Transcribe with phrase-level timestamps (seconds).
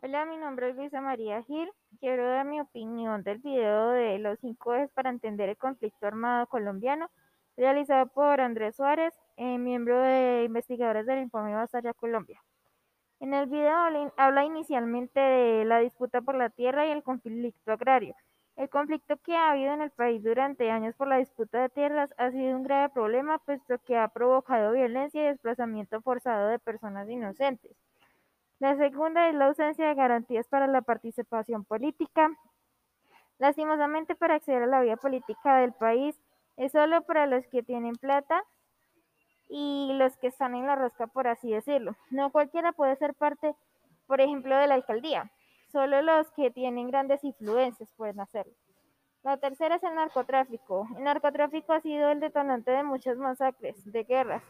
[0.00, 1.68] Hola, mi nombre es Luisa María Gil.
[1.98, 6.46] Quiero dar mi opinión del video de los cinco ejes para entender el conflicto armado
[6.46, 7.10] colombiano,
[7.56, 12.40] realizado por Andrés Suárez, eh, miembro de investigadores del informe Basaya Colombia.
[13.18, 13.74] En el video
[14.16, 18.14] habla inicialmente de la disputa por la tierra y el conflicto agrario.
[18.54, 22.14] El conflicto que ha habido en el país durante años por la disputa de tierras
[22.18, 27.10] ha sido un grave problema, puesto que ha provocado violencia y desplazamiento forzado de personas
[27.10, 27.76] inocentes.
[28.60, 32.30] La segunda es la ausencia de garantías para la participación política.
[33.38, 36.20] Lastimosamente, para acceder a la vida política del país
[36.56, 38.42] es solo para los que tienen plata
[39.48, 41.94] y los que están en la rosca, por así decirlo.
[42.10, 43.54] No cualquiera puede ser parte,
[44.08, 45.30] por ejemplo, de la alcaldía.
[45.70, 48.54] Solo los que tienen grandes influencias pueden hacerlo.
[49.22, 50.88] La tercera es el narcotráfico.
[50.96, 54.42] El narcotráfico ha sido el detonante de muchas masacres, de guerras,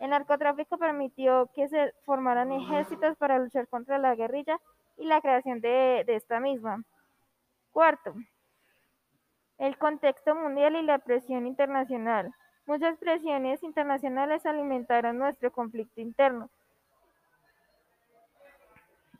[0.00, 4.58] el narcotráfico permitió que se formaran ejércitos para luchar contra la guerrilla
[4.96, 6.84] y la creación de, esta misma.
[7.72, 8.14] Cuarto,
[9.58, 12.32] el contexto mundial y la presión internacional.
[12.66, 16.50] Muchas presiones internacionales alimentaron nuestro conflicto interno.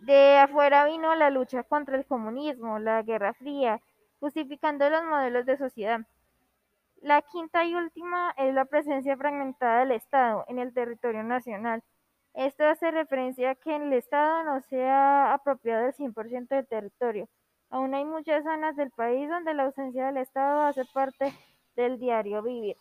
[0.00, 3.80] De afuera vino la lucha contra el comunismo, la Guerra Fría,
[4.20, 6.00] justificando los modelos de sociedad.
[7.06, 11.84] La quinta y última es la presencia fragmentada del Estado en el territorio nacional.
[12.34, 17.28] Esto hace referencia a que el Estado no sea apropiado del 100% del territorio.
[17.70, 21.32] Aún hay muchas zonas del país donde la ausencia del Estado hace parte
[21.76, 22.76] del diario vivir.